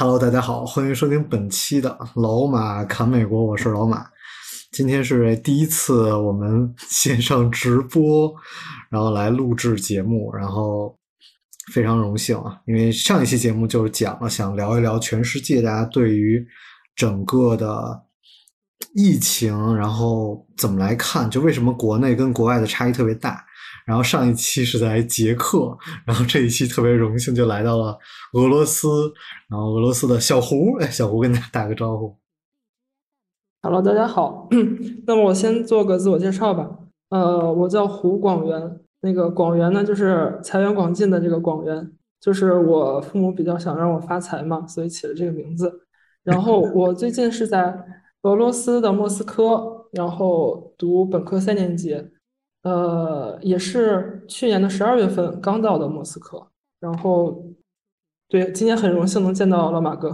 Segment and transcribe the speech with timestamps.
[0.00, 4.06] Hello，大家好，欢迎收听本期的老马侃美国，我是老马。
[4.72, 8.34] 今天是第一次我们线上直播，
[8.88, 10.98] 然后来录制节目，然后
[11.70, 16.42] 非常荣幸啊，因为上一期节目就是讲了，想聊一聊全世界大家对于
[16.96, 18.02] 整个的
[18.94, 23.44] 疫情，然后怎么来看，就为什么国内跟国外的差异特别大。
[23.90, 25.76] 然后上一期是在捷克，
[26.06, 27.98] 然后这一期特别荣幸就来到了
[28.34, 29.12] 俄罗斯，
[29.48, 32.16] 然后俄罗斯的小胡，哎，小胡跟大家打个招呼。
[33.62, 34.48] Hello，大家好。
[35.08, 36.70] 那么我先做个自我介绍吧。
[37.08, 38.78] 呃，我叫胡广元。
[39.00, 45.68] 那个广元呢，就是财源广进的这个广元，就是我父母比较想让我发财嘛，所以起了这个名字。
[46.22, 47.76] 然后我最近是在
[48.22, 52.00] 俄罗斯的莫斯科，然后读本科三年级。
[52.62, 56.46] 呃，也是去年的十二月份刚到的莫斯科。
[56.78, 57.44] 然后，
[58.28, 60.12] 对，今年很荣幸能见到老马哥。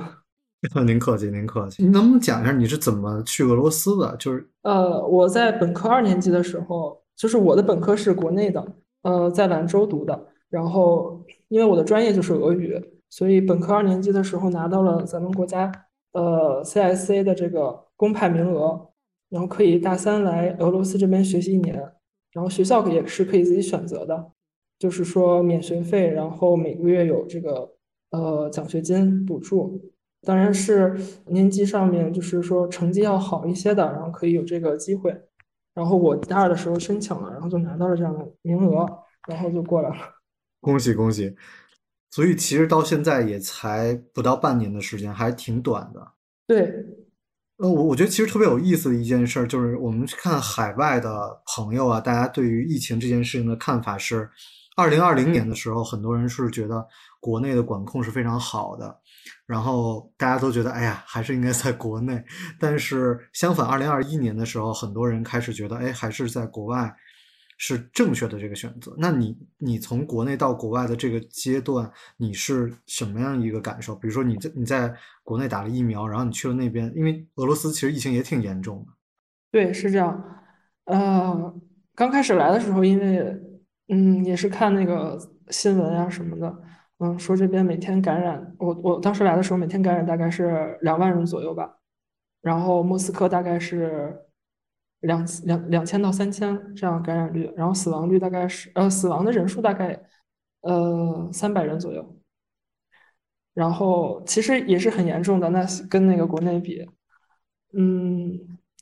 [0.85, 1.85] 您客气，您客气。
[1.85, 4.17] 你能不能讲一下你是怎么去俄罗斯的？
[4.17, 8.67] 就是呃，我在本科二年级的时候，就是我的本科是国内的，
[9.03, 10.27] 呃，在兰州读的。
[10.49, 12.81] 然后因为我的专业就是俄语，
[13.11, 15.71] 所以本科二年级的时候拿到了咱们国家
[16.13, 18.89] 呃 CSA 的这个公派名额，
[19.29, 21.93] 然后可以大三来俄罗斯这边学习一年。
[22.37, 24.31] 然后学校也是可以自己选择的，
[24.79, 27.73] 就是说免学费，然后每个月有这个
[28.11, 29.81] 呃奖学金补助。
[30.21, 30.95] 当然是
[31.29, 35.19] 年级上面就是说成绩要好一些的，然后可以有这个机会。
[35.73, 38.87] 然后我大二的时候申请了，然后就拿到了这样的名额，
[39.27, 39.97] 然后就过来了。
[40.61, 41.35] 恭喜恭喜！
[42.11, 46.13] 所以其实到现在也才不到半年的时间，还挺短的。
[46.47, 46.85] 对。
[47.59, 54.29] 呃，我我觉得其实特别有意思的一件事儿，就是我们去看海外的朋友啊，大家对于疫情这件事情的看法是，
[54.77, 56.87] 二零二零年的时候，很多人是觉得
[57.19, 58.95] 国内的管控是非常好的，
[59.47, 62.23] 然后大家都觉得，哎呀，还是应该在国内。
[62.61, 66.95] 但是相反，二零二一年的时候，很多人开始觉得，哎，还是在国外
[67.59, 68.95] 是正确的这个选择。
[68.99, 73.95] 那你你从国内到国外的这个阶段，你是什么样一个感受？
[73.95, 78.93] 比如说你在你在国内打了疫苗，然后你去了那边，因为俄罗斯其实疫情也挺严重的。
[79.51, 80.23] 对，是这样。
[80.85, 81.55] 呃，
[81.95, 83.35] 刚开始来的时候，因为
[83.89, 85.19] 嗯也是看那个
[85.49, 86.55] 新闻啊什么的，
[86.99, 91.79] 嗯说这边每天感染，我我当时来的时候每天感染大概是两万人左右吧，
[92.43, 94.15] 然后莫斯科大概是
[95.07, 100.01] 两两两千到三千这样感染率，然后死亡率大概是呃死亡的人数大概
[100.63, 102.05] 呃三百人左右。
[103.55, 106.87] 然后其实也是很严重的，那跟那个国内比，
[107.73, 108.39] 嗯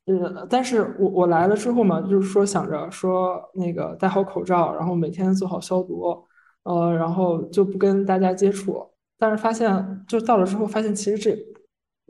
[0.07, 6.27] 呃，但是我我来了之后嘛，就是说想着说那个戴好口罩，然后每天做好消毒，
[6.65, 8.85] 呃，然后就不跟大家接触。
[9.17, 11.39] 但是发现就到了之后，发现其实这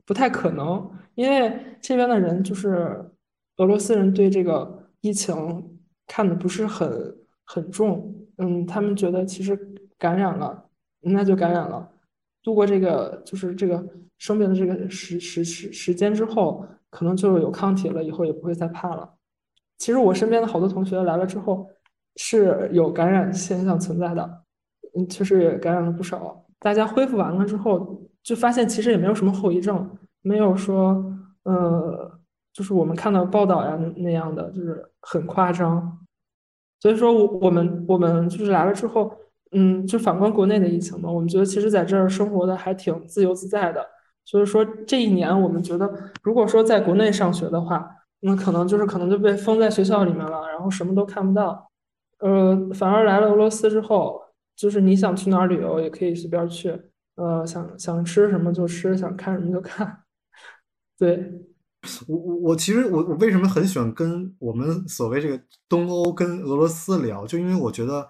[0.07, 3.11] 不太可能，因为这边的人就是
[3.57, 9.57] 俄罗斯人对这个疫情看的不是很很重，嗯，他们觉得其实
[9.99, 10.65] 感染了
[11.01, 11.91] 那就感染了。
[12.43, 13.85] 度过这个就是这个
[14.19, 19.15] 生病的这个时时时时间之后，可能就有抗体了，以后也不会再怕了。
[19.79, 21.69] 其实我身边的好多同学来了之后
[22.17, 24.43] 是有感染现象存在的，
[24.97, 26.45] 嗯，确实也感染了不少。
[26.59, 29.91] 大家恢复完了之后，就发现其实也没有什么后遗症，
[30.23, 31.05] 没有说
[31.45, 32.04] 呃，
[32.55, 35.99] 就是我们看到报道呀那样的，就是很夸张。
[36.81, 39.15] 所以说，我我们我们就是来了之后。
[39.57, 43.87] 嗯，就反观国内的疫情嘛，我们觉得其实在这儿生活的还挺自由自在的。
[44.25, 45.89] 所以说这一年，我们觉得
[46.25, 47.89] 如果说在国内上学的话，
[48.19, 51.71] 那可能就是可能就被封在学校里面了，然后什么都看不到。
[52.19, 54.21] 呃，反而来了俄罗斯之后，
[54.57, 56.77] 就是你想去哪儿旅游也可以随便去，
[57.15, 60.03] 呃，想想吃什么就吃，想看什么就看。
[60.99, 61.33] 对，
[62.09, 68.09] 我我我其实我我为什么很喜欢跟我们所谓这个东欧跟俄罗斯聊，就因为我觉得。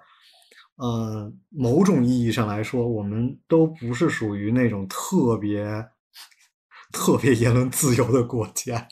[0.76, 5.86] 呃，某种意义上来说，我们都不是属于那种特别
[6.90, 8.84] 特别言论自由的国家，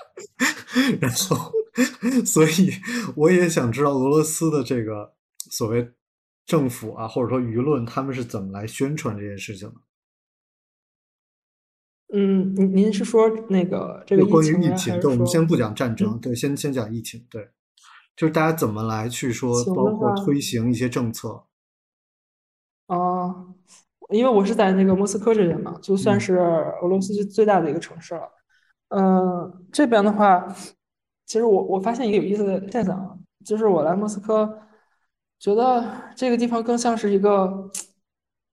[1.02, 1.50] 然后，
[2.25, 2.70] 所以
[3.17, 5.14] 我也想知道俄罗斯的这个
[5.50, 5.90] 所谓
[6.46, 9.75] 政府啊，或者说舆论，他们是怎么来宣传这件事情的？
[12.12, 17.49] 嗯，您您是说那个这个就关于，疫情，对，我们先不讲战争，嗯对，先先讲疫情，对，
[18.14, 21.44] 就是大家怎么来去说，行包括话推行一些政策，
[22.87, 23.35] 啊，
[24.11, 26.20] 因为我是在那个莫斯科这边嘛，就算嗯。
[26.20, 28.29] 是俄罗斯最大的一个城市了。
[28.88, 30.55] 嗯，这边的话，
[31.25, 34.58] 其实我我发现一个有意思的现象啊，就是我来莫斯科，
[35.38, 37.70] 觉得这个地方更像是一个，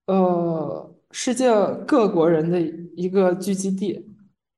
[0.06, 1.50] 呃，世界
[1.86, 2.58] 各国人的
[2.96, 4.14] 一个聚集地，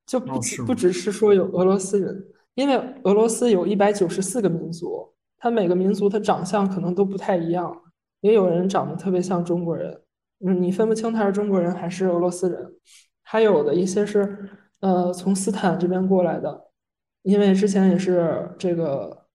[0.07, 7.83] 就不不只是说有俄罗斯人，因为俄罗斯有一百九十四个民族，它每个民族它长相可能都不太一样。
[8.21, 10.01] 也有人长得特别像中国人，
[10.47, 12.73] 嗯，你分不清他是中国人还是俄罗斯人。
[13.23, 14.49] 还有的一些是，
[14.81, 16.69] 呃，从斯坦这边过来的，
[17.23, 19.27] 因为之前也是这个，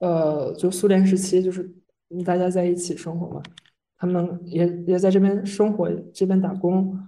[0.00, 1.62] 呃，就苏联时期，就是
[2.10, 3.40] 嗯大家在一起生活嘛，
[3.96, 6.98] 他们也也在这边生活，这边打工。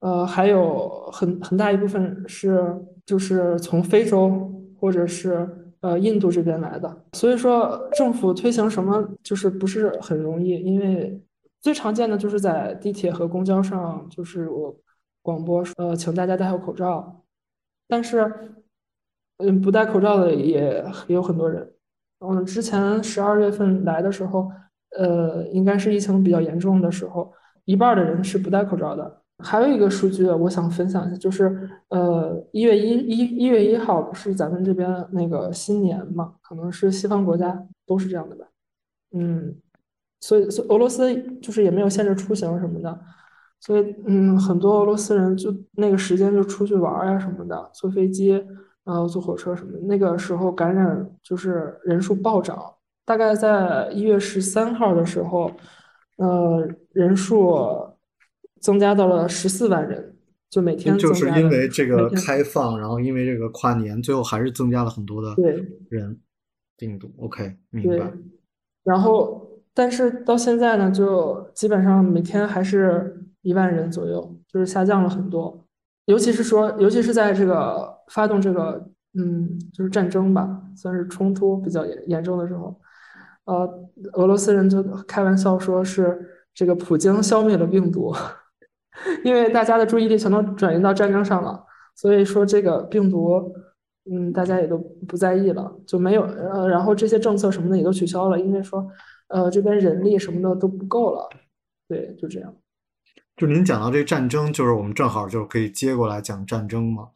[0.00, 2.62] 呃，还有很很大一部分是
[3.06, 5.48] 就是从非洲或者是
[5.80, 11.22] 呃印度这边来的，所以说政府推行什么就是不是很容易，因为
[11.60, 14.74] 最常见的就是在地铁和公交上，就是我
[15.20, 17.22] 广播呃请大家戴好口罩，
[17.86, 18.32] 但是
[19.36, 21.70] 嗯不戴口罩的也也有很多人，
[22.20, 24.50] 嗯，之前十二月份来的时候，
[24.98, 27.30] 呃，应该是疫情比较严重的时候，
[27.66, 29.19] 一半的人是不戴口罩的。
[29.42, 38.46] 还有一个数据我想分享一下，就是呃，一月一一一月一号不是咱们这边那个新年嘛，可能是西方国家都是这样的吧，
[39.12, 39.54] 嗯，
[40.20, 43.00] 所以所以俄罗斯就是也没有限制出行什么的，
[43.60, 48.32] 所以嗯，很多俄罗斯人就那个时间就出去玩儿呀什么的，坐飞机，
[48.84, 52.56] 然后坐火车什么的，那个时候感染就是人数暴涨，
[53.04, 55.50] 大概在一月十三号的时候，
[56.16, 57.89] 呃，人数
[58.60, 60.14] 增加到了十四万人，
[60.48, 66.18] 就每天就是因为这个开放，然后因为这个跨年，最后还是增加了很多的对人
[66.76, 67.10] 病毒。
[67.18, 68.12] OK，明白。，
[68.84, 75.66] 然后但是到现在呢，就基本上每天还是一万人左右，就是下降了很多。
[76.06, 78.84] 尤其是说，尤其是在这个发动这个
[79.14, 82.80] 嗯，就是战争吧，算是冲突比较严严重的时候，
[83.44, 86.18] 呃，俄罗斯人就开玩笑说是
[86.52, 88.12] 这个普京消灭了病毒，
[89.24, 91.64] 因为大家的注意力全都转移到战争上了，
[91.94, 93.52] 所以说这个病毒，
[94.10, 98.86] 嗯，大家也都不在意了，就没有呃，然后这些政策什么的也都取消了，因为说
[99.28, 101.28] 呃这边人力什么的都不够了，
[101.88, 102.54] 对，就这样。
[103.36, 107.08] 就您讲到这个战争，就是我们正好就可以接过来讲战争嘛。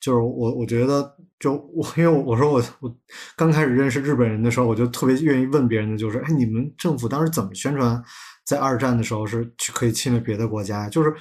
[0.00, 2.96] 就是我我觉得，就我因为我说我我
[3.36, 8.00] 刚开始认识日本人的时候，我就特别愿意问别人的就是，哎，你们政府当时怎么宣传
[8.48, 10.88] 在二战的时候是去可以侵略别的国家？
[10.88, 11.14] 就是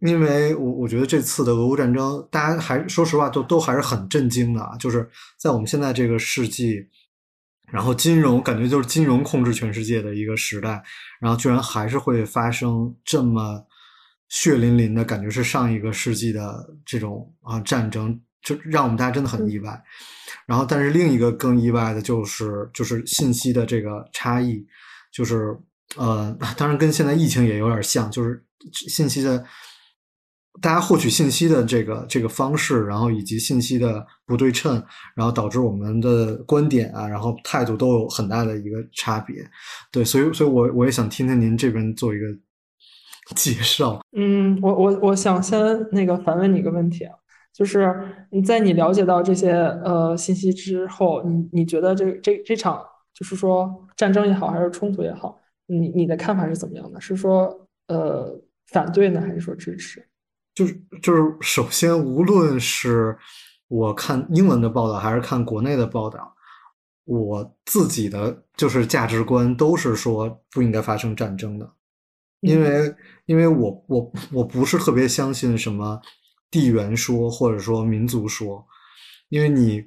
[0.00, 5.08] 因为我我觉得这次的俄乌战争，大家还说实话都都还是很震惊的啊，就是
[5.38, 6.88] 在我们现在这个世纪。
[7.70, 10.82] 然后金融感觉就是金融控制全世界的一个时代，
[11.18, 13.64] 然后居然还是会发生这么
[14.28, 19.82] 血淋淋的感觉，是上一个世纪的这种啊战争，就让我们大家真的很意外。
[20.44, 24.62] 然后，但是另一个更意外的就是就是信息的这个差异，
[25.10, 25.56] 就是
[25.96, 29.44] 呃，当然跟现在疫情也有点像，就是信息的。
[30.60, 34.74] 大家获取信息的这个这个方式，然后以及信息的不对称，
[35.16, 39.36] 然后导致我们的观点啊，然后态度都有很大的一个差别。
[39.90, 42.26] 对，所以所以我我也想听听您这边做一个
[43.34, 44.02] 介绍。
[44.14, 45.58] 嗯，我我我想先
[45.90, 47.14] 那个反问你一个问题啊，
[47.54, 47.90] 就是
[48.30, 52.78] 你在你了解到这些呃信息之后，你你觉得这这这场
[53.14, 55.40] 就是说战争也好，还是冲突也好，
[55.78, 57.00] 你你的看法是怎么样的？
[57.00, 60.06] 是说呃反对呢，还是说支持？
[60.54, 63.16] 就是就是，首先，无论是
[63.68, 66.34] 我看英文的报道，还是看国内的报道，
[67.04, 71.72] 我自己的就是价值观都是说不应该发生战争的，
[72.40, 76.00] 因为因为我我我不是特别相信什么
[76.50, 78.66] 地缘说或者说民族说，
[79.30, 79.82] 因为你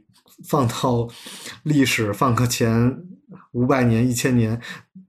[0.50, 1.08] 放到
[1.64, 3.04] 历史放个前
[3.52, 4.60] 五百年一千年，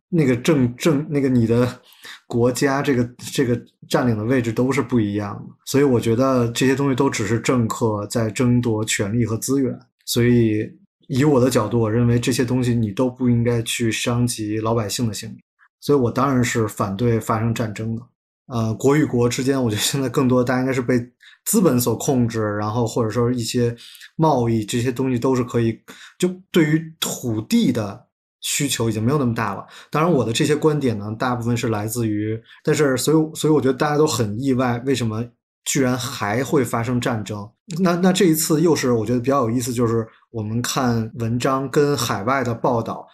[0.09, 1.81] 那个政政那个你的。
[2.29, 3.57] 国家这个这个
[3.89, 9.73] 占领的位置都是不一样的，所以我觉得这些东西都只是政客在争夺权力和资源。
[10.05, 10.69] 所以
[11.07, 15.39] 以我的角度，我认为这些东西你都不应该去伤及老百姓的性命。
[15.81, 18.03] 所以我当然是反对发生战争的。
[18.49, 20.99] 呃，国与国之间，我觉得现在更多大家应该是被
[21.45, 23.73] 资本所控制，然后或者说一些
[24.17, 25.79] 贸易这些东西都是可以，
[26.19, 28.06] 就对于土地的。
[28.49, 29.67] 需求已经没有那么大了。
[29.91, 35.25] 当然，我的这些观点呢，大部分是来自于，但是，所以，所以我觉得大家都很意外，为什么
[35.65, 37.51] 居然还会发生战争。
[37.83, 43.05] 那那这一次又是我觉得比较有意思，就是我们看文章跟海外的报道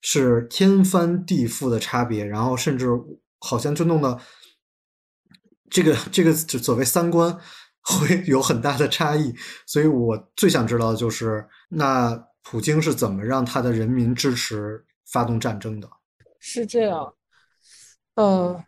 [0.00, 2.88] 是天翻地覆的差别，然后甚至
[3.38, 4.18] 好像就弄得
[5.70, 7.38] 这个这个就所谓三观
[7.82, 9.32] 会有很大的差异。
[9.64, 15.88] 所以我最想知道的就是，那普京是怎么让他的人民支持发动战争的？
[16.38, 17.14] 是这样，
[18.16, 18.64] 呃，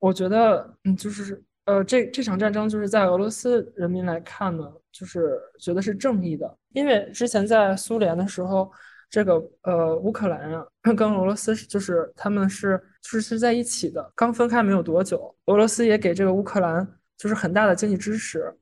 [0.00, 8.70] 我觉得，嗯，就是，呃，这这场战争就是在俄罗斯人民来看呢，就是觉得是正义的，因为之前在苏联的时候，
[9.08, 16.86] 这个呃乌克兰啊跟俄罗斯就是他们是就是是在一起的，刚分开没有多久，俄罗斯也给这个乌克兰
[17.16, 18.52] 就是很大的经济支持，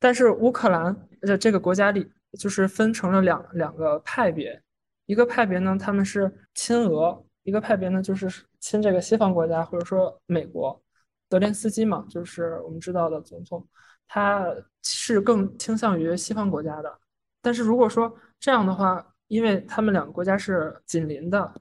[0.00, 4.62] 但是乌克兰呃这个国家里就是分成了两两个派别，
[5.06, 7.24] 一个派别呢他们是亲俄。
[7.44, 8.26] 一个派别呢，就是
[8.58, 10.82] 亲这个西方国家，或者说美国，
[11.28, 13.62] 泽连斯基嘛，就是我们知道的总统，
[14.08, 14.46] 他
[14.82, 16.98] 是更倾向于西方国家的。
[17.42, 18.10] 但是如果说
[18.40, 21.54] 这样的话，因为他们两个国家是紧邻的，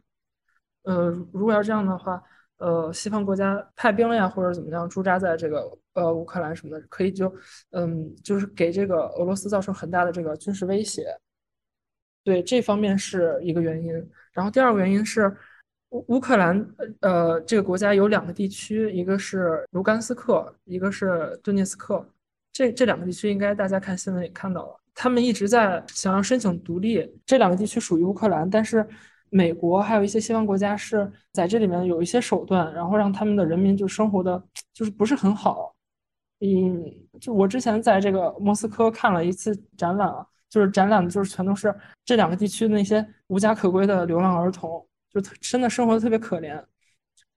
[0.84, 2.24] 呃，如果要这样的话，
[2.60, 7.34] 呃，西方国家派兵呀，或者怎么样驻扎在这个呃乌克兰什么的，可以就
[7.72, 11.06] 嗯，就是给这个俄罗斯造成很大的这个军事威胁。
[12.24, 13.94] 对，这方面是一个原因。
[14.32, 15.36] 然后第二个原因是。
[15.94, 16.68] 乌乌克兰，
[17.02, 22.04] 呃，这个国家有两个地区，一个是卢甘斯克，一个是顿涅斯克。
[22.52, 27.08] 这这两个地区应该大家看新闻也看到了，他们一直在想要申请独立。
[27.28, 28.84] 这两个地区属于乌克兰，但是
[29.30, 35.73] 美国还有一些西方国家是在这里面有一些手段，然后让他们的人民就生活的就是不是很好。
[36.40, 36.84] 嗯，
[37.20, 41.74] 就我之前在这个莫斯科看了一次展览啊，就是展览的就是全都是
[42.04, 44.86] 这两个地区的那些无家可归的流浪儿童。
[45.14, 46.60] 就真的生活的特别可怜，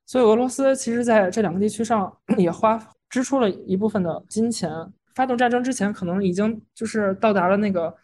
[0.07, 4.71] 所以俄罗斯其实在这两个地区上也花支出了一部分的金钱。
[5.15, 7.95] 发动战争之前，可能已经就是到达了那个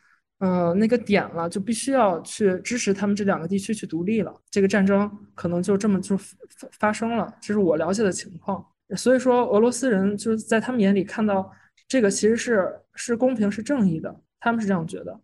[0.40, 4.34] 呃那个点了，就必须要去支持他们这两个地区去独立了。
[4.50, 6.36] 这个战争可能就这么就发
[6.72, 8.62] 发生了，这是我了解的情况。
[8.96, 11.50] 所以说，俄罗斯人就是在他们眼里看到
[11.88, 15.20] 这个其实是是公平是正义的，他们是这样觉得。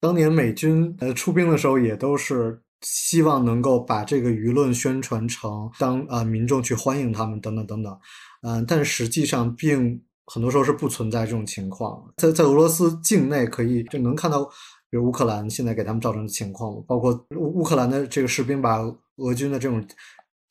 [0.00, 2.60] 当年美军呃出兵的时候，也都是。
[2.84, 7.96] 希望能够把这个舆论宣传成当啊、民众去欢迎他们等等等等，
[8.42, 12.12] 嗯、但实际上并很多时候是不存在这种情况。
[12.16, 14.42] 在在俄罗斯境内可以就能看到，
[14.90, 18.80] 比如乌克兰现在给他们造成的情况，包括乌乌克兰的这个士兵把
[19.18, 19.80] 俄军的这种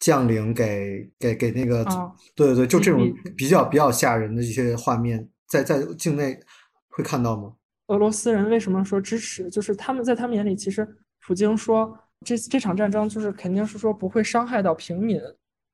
[0.01, 6.37] 将领给给给那个，哦、对对对，就这种比较比较吓人的一些画面，在在境内
[6.89, 7.53] 会看到吗？
[7.87, 9.49] 俄罗斯人为什么说支持？
[9.49, 10.85] 就是他们在他们眼里，其实
[11.25, 11.97] 普京说。
[12.23, 15.19] 这这场战争就是肯定是说不会伤害到平民，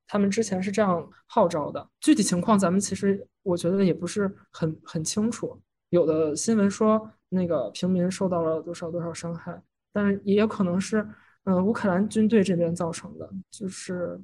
[0.06, 1.86] 他们之前是这样号召的。
[2.00, 5.60] 具体情况咱们其实我觉得也不是很很清楚。
[5.90, 9.60] 有的新闻说那个平民受到了多少多少伤害，
[9.92, 11.06] 但是也有可能是
[11.44, 14.20] 嗯、呃、乌克兰军队这边造成的，就是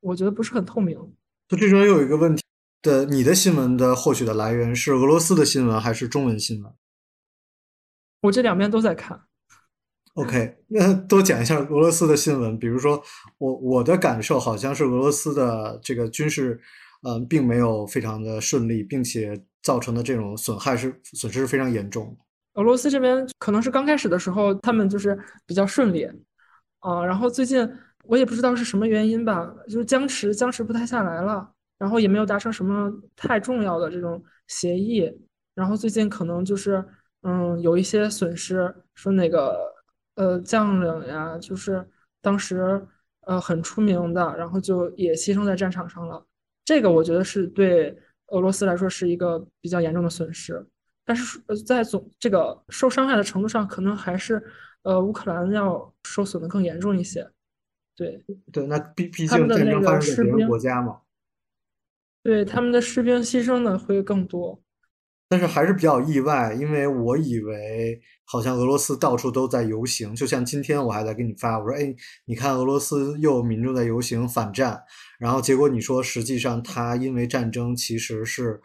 [0.00, 0.96] 我觉得不是很透明。
[1.48, 2.42] 就这中又有一个问题
[2.82, 6.72] 的，你的新闻的获取的来源是俄罗斯的新闻还是中文新闻？
[8.22, 9.22] 我这两边都在看。
[10.14, 12.58] OK，那多讲一下俄罗斯的新闻。
[12.58, 13.02] 比如说，
[13.36, 16.58] 我我的感受好像是俄罗斯的这个军事，
[17.02, 22.16] 嗯、呃，并没有非常的顺利，并且造成的这种损害是损失是非常严重。
[22.54, 26.08] 俄罗斯这边可能是刚开始的时候，他们就是比较顺利，
[26.86, 27.68] 啊、然后最近
[28.04, 35.10] 我也不知道是什么原因吧，就是僵持僵持不太下来了，然后也没有达成什么太重要的这种协议，
[35.54, 36.84] 然后最近可能就是
[37.22, 39.74] 嗯有一些损失，说那个。
[40.16, 41.86] 呃，将领呀，就是
[42.22, 42.82] 当时
[43.26, 46.24] 呃很出名的，然后就也牺牲在战场上了。
[46.64, 47.94] 这个我觉得是对
[48.28, 50.66] 俄罗斯来说是一个比较严重的损失，
[51.04, 54.42] 但是在总这个受伤害的程度上，可能还是
[54.86, 57.28] 呃乌克兰要受损的更严重一些。
[57.96, 61.00] 对对，那毕毕竟战争发生在别的国家嘛，
[62.22, 64.62] 对，他们的士兵牺牲的会更多。
[65.28, 71.92] 但是还是比较意外，因为我以为好像俄罗斯到处都在游行，就像今天我还在给你发，我说哎，
[72.26, 74.80] 你看俄罗斯又有民众在游行反战，
[75.18, 78.60] 然后结果你说实际上他因为战争其实是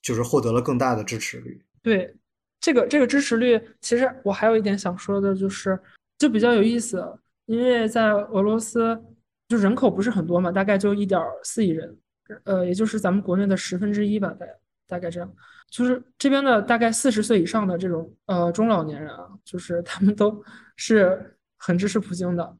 [0.00, 1.60] 就是获得了更大的支持率。
[1.82, 2.16] 对，
[2.60, 5.78] 这个这个支持率，其实我还有一点想说的，就是
[6.18, 7.04] 就比较有意思，
[7.44, 9.00] 因为在俄罗斯
[9.48, 11.96] 就人口不是很多嘛，大概就一点四亿人，
[12.44, 14.46] 呃，也就是咱们国内的十分之一吧，大
[14.88, 15.32] 大概这样。
[15.68, 20.42] 就是这边的大概四十岁以上的这种呃中老年人啊，就是 他们都
[20.76, 22.56] 是很支持普京的，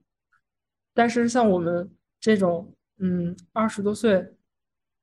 [0.92, 1.88] 但是像我们
[2.20, 4.34] 这种嗯二十多岁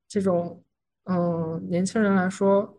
[0.08, 0.62] 这种
[1.06, 2.78] 嗯，年轻人来说，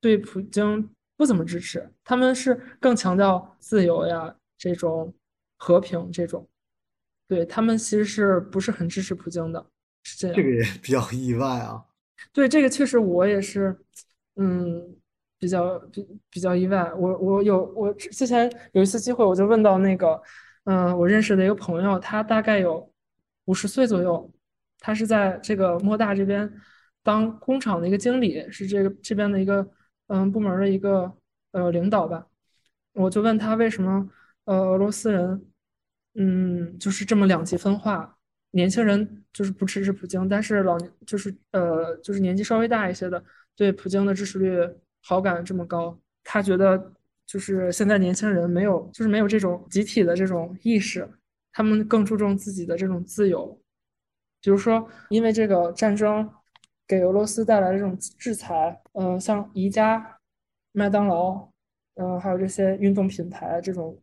[0.00, 0.88] 对普京
[1.20, 5.12] 不怎么支持，他们是更强调自由呀，这种
[5.58, 6.48] 和平这种，
[7.28, 9.66] 对他们其实是不是很支持普京的，
[10.02, 10.34] 是这样。
[10.34, 11.84] 这个也比较意外啊。
[12.32, 13.78] 对，这个确实我也是，
[14.36, 14.96] 嗯，
[15.38, 16.90] 比较比比较意外。
[16.94, 20.18] 我我有我之之前有一次机会，我就问到那个，
[20.64, 22.90] 嗯，我认识的一个朋友，他大概有
[23.44, 24.32] 五十岁左右，
[24.78, 26.50] 他是在这个莫大这边
[27.02, 29.68] 当工厂的一个经理，是这个这边的一个
[30.10, 31.10] 嗯部门的一个
[31.52, 32.26] 呃领导吧。
[32.92, 34.08] 我就问他为什么
[34.44, 35.46] 呃俄罗斯人
[36.14, 38.16] 嗯就是这么两极分化。
[38.52, 40.76] 年轻人就是不支持普京，但是老
[41.06, 43.24] 就是呃就是年纪稍微大一些的，
[43.54, 44.68] 对普京的支持率
[45.02, 46.92] 好感这么高，他觉得
[47.24, 51.08] 就是现在年轻人没有就是没有这种集体的这种意识，
[51.52, 53.56] 他们更注重自己的这种自由，
[54.42, 56.28] 比如说因为这个战争
[56.90, 60.18] 给俄罗斯带来的这种制裁，嗯，像宜家、
[60.72, 61.48] 麦当劳，
[61.94, 63.96] 嗯，还有这些运动品牌这种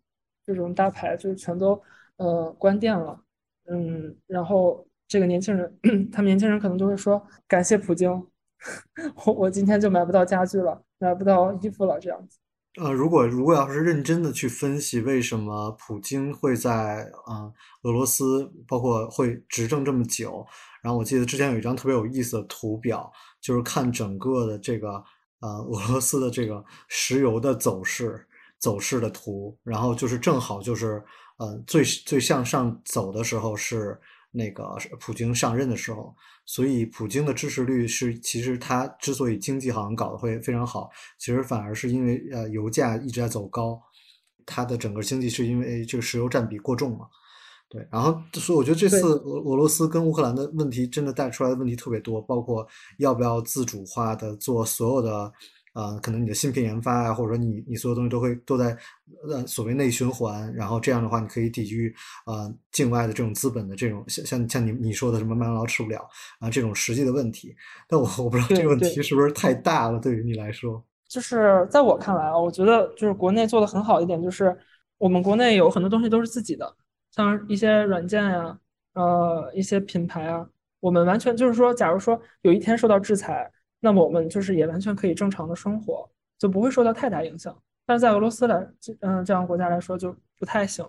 [0.46, 1.82] 这种大牌就全都
[2.16, 3.22] 呃关店了。
[3.66, 5.78] 嗯，然后这个年轻人，
[6.14, 8.10] 他们年轻人可能就会说感谢普京，
[9.26, 12.40] 我我今天就买不到家具了，买不到衣服了，这样子。
[12.78, 17.52] 呃，如果如果要是认真的去分析为什么普京会在啊
[17.84, 20.46] 俄罗斯，包括会执政这么久，
[20.82, 25.04] 然后我记得之前有一张特别有意思的图表，就是看整个的这个
[25.40, 28.28] 呃俄罗斯的这个石油的走势
[28.60, 31.04] 走势的图，然后就是正好就是。
[31.40, 33.96] 呃，最最向上走的时候是
[34.38, 36.16] 那个普京上任的时候，
[36.46, 43.82] 所以普京的支持率是，其实他之所以经济好像搞得会非常好，其实反而是因为呃油价一直在走高，
[44.46, 47.08] 它的整个经济是因为这个石油占比过重嘛，
[47.68, 52.66] 对，然后所以我觉得这次俄俄罗斯跟乌克兰的问题真的带出来的问题特别多，包括
[53.00, 55.34] 要不要自主化的做所有的。
[55.78, 58.76] 啊，可能你的芯片研发啊，或者说你你所有东西都会都在
[59.30, 61.94] 呃所谓内循环，然后这样的话你可以抵御
[62.26, 67.56] 啊境外的这种资本的这种像像像你你说的什么麦当劳吃不了啊这种实际的问题。
[67.88, 70.84] 但我我不知道这个问题是不是太大了，对于你来说。
[71.08, 74.58] 就是在我看来啊，我觉得就是国内做的很好一点，就是
[74.98, 76.76] 我们国内有很多东西都是自己的，
[77.12, 78.58] 像一些软件呀，
[78.96, 80.44] 呃一些品牌啊，
[80.80, 83.52] 我们完全就是说，假如说有一天受到制裁。
[83.80, 87.56] 那么我们就是也完全可以正常的生活，就不会受到太大影响。
[87.86, 88.68] 但是在俄罗斯来，
[89.02, 90.88] 嗯，这样国家来说就不太行，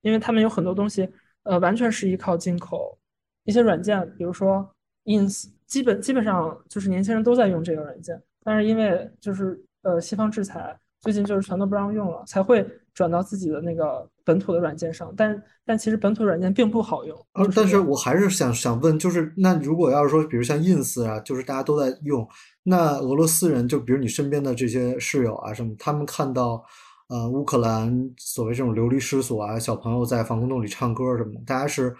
[0.00, 1.08] 因为他们有很多东西，
[1.42, 2.98] 呃，完全是依靠进口
[3.44, 4.68] 一些软件，比如说
[5.04, 10.78] Ins，基本基本上就是年轻人都在用这个软件，但是因为就是呃西方制裁。
[11.00, 15.12] 最近就是全都不让用了，才会转到自己的那个本土的软件上。
[15.16, 17.16] 但但其实本土软件并不好用。
[17.32, 22.28] 呃，但是我还是想想问，就是那如果要是说，比如像 ins 啊，就是大家都在用，
[22.64, 26.62] 那俄罗斯人，就比如你身边的这些室友啊什么，他们看到
[27.08, 31.96] 呃乌克兰所谓这种流离失所啊，小朋友在防空洞里唱歌什么的，大家是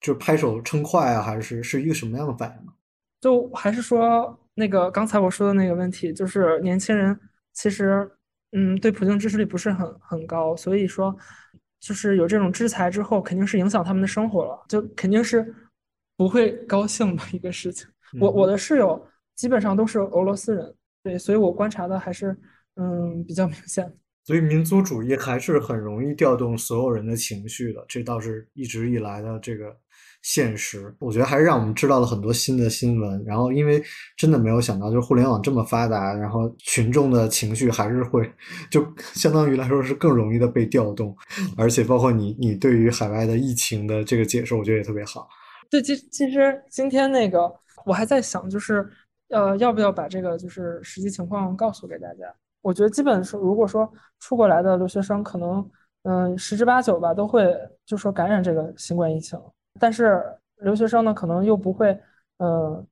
[0.00, 2.72] 就拍手称快啊，还是是一个什么样的反应呢？
[3.20, 7.16] 就还是说那个刚才我说的那个问题，就是年轻人
[7.52, 8.10] 其实。
[8.52, 11.14] 嗯，对普京支持率不是很很高，所以说，
[11.80, 15.54] 就是有这种制裁之后，肯定是影响他们的生活了，就肯定是
[16.16, 17.88] 不会高兴的一个事情。
[18.20, 22.36] 我我的室友基本上都是俄罗斯人，对，所以我观察的还是
[22.76, 23.90] 嗯比较明显。
[24.24, 29.76] 所以民族主义还是很容易调动所有人的情绪的，这倒是一直以来的这个。
[30.22, 33.22] 现实，我觉得还是让我们知道了很多新的新闻。
[33.24, 33.82] 然后，因为
[34.16, 38.32] 真的没有想到，就是互联网这么发达，然后群众的情绪还是会，
[38.70, 41.14] 就相当于来说是更容易的被调动。
[41.56, 45.28] 而且，包括你，你对于海外的疫情的这个解释，我觉得也特别好。
[45.68, 47.52] 对，其其实今天那个
[47.84, 48.88] 我还在想，就是
[49.30, 52.32] 呃，要不要把这个就是实际情况告诉给大家？
[52.60, 55.68] 我觉得基本是，如果说出国来的留学生，可能
[56.04, 57.52] 嗯十之八九吧，都会
[57.84, 59.36] 就说感染这个新冠疫情。
[59.80, 60.22] 但是
[60.58, 61.98] 留学生呢，可能又不会，
[62.38, 62.84] 呃，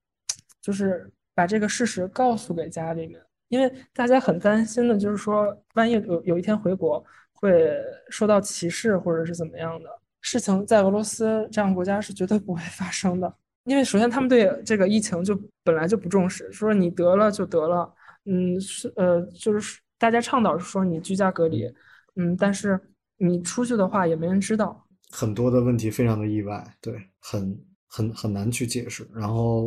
[0.61, 7.71] 就是把这个事实告诉给家里面，因为大家很担心的，就是说，万一有有一天回国会
[8.09, 9.89] 受到歧视或者是怎么样的
[10.21, 13.33] 事情，在俄罗斯这样国家是绝对不会发生的，
[13.65, 21.73] 因为首先他们对这个疫情就本来就不重视，说你得了就得了，嗯，是呃，就是大家倡导是说你居家隔离，
[22.17, 22.81] 嗯，但是
[23.17, 24.87] 你出去的话也没人知道。
[25.11, 29.09] 很多的问题非常的意外，对，很很很难去解释。
[29.15, 29.67] 然后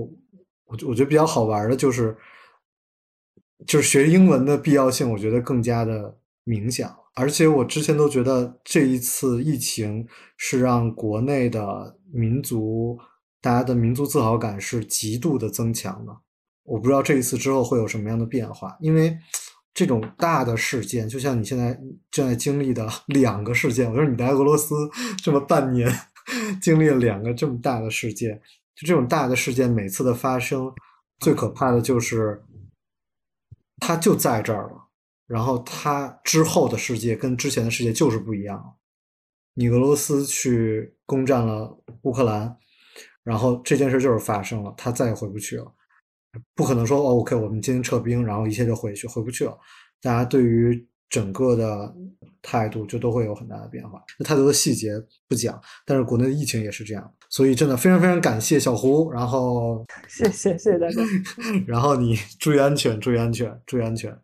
[0.66, 2.16] 我我觉得比较好玩的就是，
[3.68, 6.90] 就是学英文的必要性，我觉得更加的明显。
[7.16, 12.98] 而且我之前都觉得这一次疫情是让国内的民族
[13.40, 16.18] 大家的民族自豪感是极度的增强的。
[16.64, 19.16] 我不知道这一次之后会有什么样的变化，因为
[19.74, 21.80] 这种大的事件，就像你现在
[22.12, 24.76] 正在经历的 两个事件，我说你在俄罗斯
[25.24, 25.92] 这么半年
[26.62, 28.40] 经历了两个这么大的事件，
[28.76, 30.72] 就这种大的事件每次的发生，
[31.20, 32.44] 最可怕的就是
[33.80, 34.90] 它就在这儿了，
[35.26, 38.76] 然后它之后的世界跟之前的世界就是不一样。
[39.56, 42.58] 你俄罗斯去攻占了乌克兰，
[43.24, 45.74] 然后这件事就是发生了，他再也回不去了。
[46.56, 49.58] 不可能说哦，OK，我们今天撤兵，然后一切就回去，回不去了。
[50.02, 51.94] 大家对于整个的
[52.42, 54.02] 态度就都会有很大的变化。
[54.18, 54.92] 那太多的细节
[55.28, 61.02] 不讲，但是国内的疫情也是这样，所以真的非常非常感谢小胡，然后谢谢谢谢大家，
[61.68, 64.18] 然后你注意安全，注意安全，注意安全。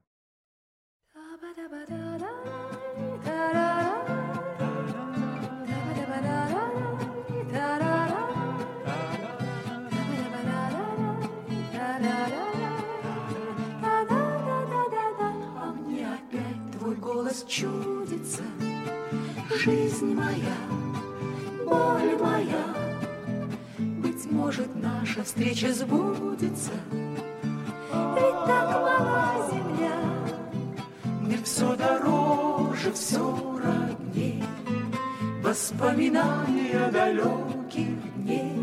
[17.49, 18.43] Чудится.
[19.57, 20.57] Жизнь моя,
[21.65, 22.63] боль моя.
[23.77, 26.71] Быть может, наша встреча сбудется.
[27.91, 29.99] Ведь так мала земля.
[31.21, 34.43] Мне все дороже, все родней.
[35.41, 38.53] Воспоминания далеких дней.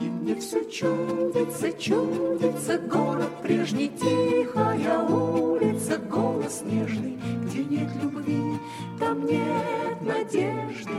[0.00, 2.78] И мне все чудится, чудится.
[2.78, 7.15] Город прежний, тихая улица Голос нежный,
[7.56, 8.58] где нет любви
[8.98, 10.90] Там нет надежды.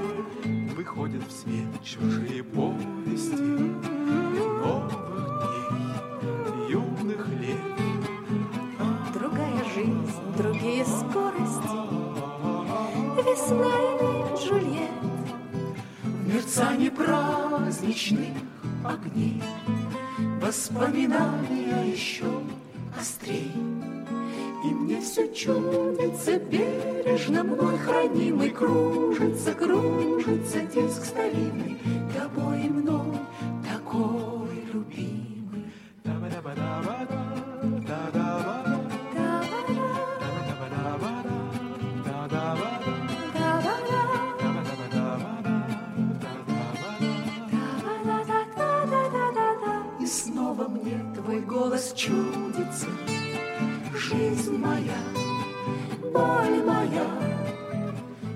[0.76, 4.92] Выходят в свет чужие повести Новых
[5.44, 7.58] дней, юных лет.
[9.14, 11.78] Другая жизнь, другие скорости.
[13.18, 14.92] Весна или Джульет.
[16.04, 18.38] В мерцании праздничных
[18.84, 19.42] огней
[20.42, 22.42] Воспоминания еще
[23.00, 23.52] острей
[24.64, 31.78] И мне все чудится бережно Мной хранимый кружится, кружится Диск старинный
[32.14, 33.18] тобой и мной
[33.70, 35.18] Такой любимый.
[50.00, 52.88] И снова мне твой голос чудится
[54.10, 55.02] Жизнь моя,
[56.14, 57.08] боль моя.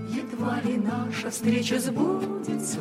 [0.09, 2.79] Едва ли наша встреча сбудется.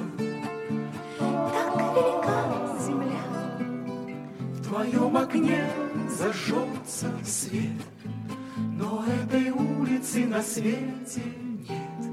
[1.17, 3.27] Так велика земля
[4.55, 5.65] В твоем окне
[6.09, 7.81] зажжется свет.
[8.57, 11.23] Но этой улицы на свете
[11.69, 12.11] нет.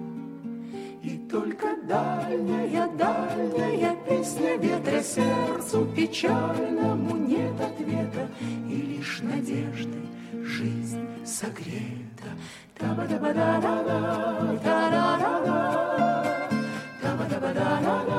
[1.02, 2.98] И только дальняя, песня
[4.58, 8.30] ветра Сердцу печальному нет ответа
[8.70, 10.00] И лишь надежды
[10.44, 12.30] жизнь согрета
[12.78, 16.50] Та-ба-да-ба-да-да-да, та-да-да-да.
[17.02, 18.17] Та-ба-да-ба-да-да-да,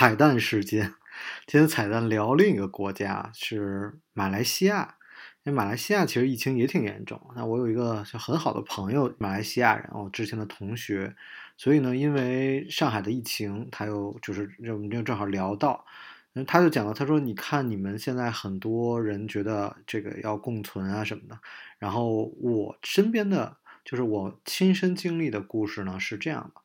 [0.00, 0.94] 彩蛋时间，
[1.44, 4.94] 今天彩蛋聊另一个国家是马来西亚。
[5.42, 7.20] 因为马来西亚其实疫情也挺严重。
[7.34, 11.16] 那我有一个就很好的朋友，马来西亚人，我之前的同学，
[11.56, 15.84] 所以呢，因为上海的疫情，他又就是我们就正好聊到，
[16.46, 21.36] 他就讲到，他说：“你看你们现在很多人觉得这个要共存啊什么的，
[21.80, 26.60] 然后我身边的就是我亲身经历的故事呢是这样的，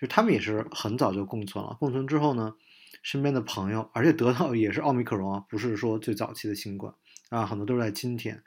[0.00, 2.54] 就他们也是很早就共存了，共存之后呢，
[3.02, 6.94] 身边的朋友，而且得到也是奥密克戎啊，不是说最早期的新冠。”
[7.30, 8.42] 啊，很多都是在今天，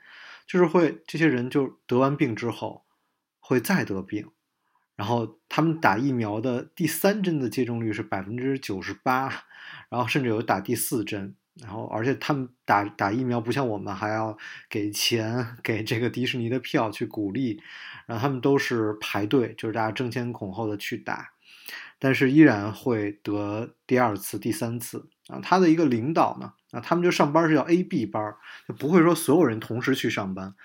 [0.48, 2.84] 就是会这些人就得完病之后
[3.40, 4.32] 会再得病，
[4.96, 9.46] 然后他们打疫苗的第三针的接种率是百分之九十八，
[9.90, 14.36] 然后甚至有打第四针，然后而且他们打打疫苗不像我们还要
[14.68, 17.62] 给钱 给这个迪士尼的票去鼓励，
[18.08, 21.34] 然后他们都是排队，就是大家争先恐后的去打，
[22.04, 25.40] 但是依然会得第二次、第三次啊。
[25.40, 26.52] 他的一个领导呢？
[26.72, 28.36] 啊，他们就上班是叫 A、B 班，
[28.68, 30.56] 就不会说所有人同时去上班。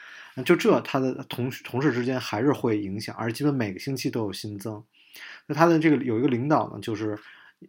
[0.46, 4.82] 就这，他的同同事之间还是会影响，而基本每个星期都有新增。
[5.46, 7.18] 那他的这个有一个领导呢，就是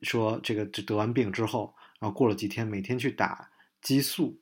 [0.04, 3.50] 说这个得完病之后，然后过了几天，每天去打
[3.82, 4.40] 激素，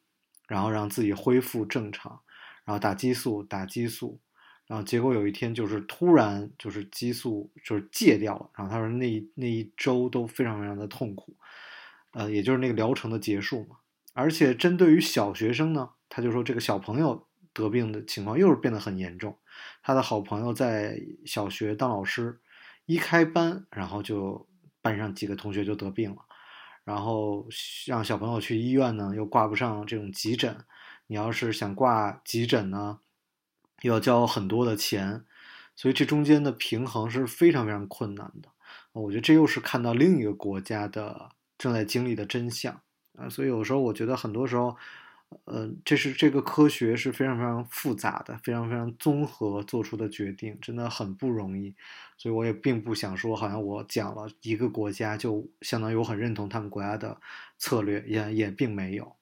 [0.47, 2.19] 然后让自己恢复正常，
[2.63, 4.19] 然后打激素打激素，
[4.67, 11.35] 然后结果有一天就是突然就是激素就是戒掉了，然后他说那那一周都非常非常的痛苦，
[12.13, 13.77] 呃，也就是那个疗程的结束嘛。
[14.13, 19.37] 而且针对于小学生呢，他就说这个小朋友得病的情况又是变得很严重。
[19.83, 22.39] 他的好朋友在小学当老师，
[22.85, 24.47] 一开班，然后就
[24.81, 26.17] 班上几个同学就得病了，
[26.83, 27.47] 然后
[27.85, 30.57] 让小朋友去医院呢，又挂不上这种急诊。
[31.07, 32.99] 你要是想挂急诊呢，
[33.81, 35.23] 要交很多的钱，
[35.75, 38.49] 所以这中间的平衡是非常非常困难的。
[38.93, 42.81] 我觉得这又是看到另一个国家的正在经历的真相。
[43.17, 44.75] 啊，所以有时候我觉得很多时候，
[45.45, 51.73] 呃，这是这个科学是非常非常复杂的，非常非常综合做出的决定，真的很不容易。
[52.17, 57.19] 所以我也并不想说，好像我讲了一个国家就相当于我很认同他们国家的
[57.57, 59.15] 策略，也也并没有。